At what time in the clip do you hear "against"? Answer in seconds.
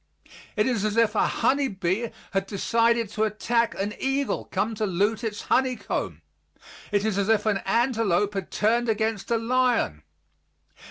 8.89-9.29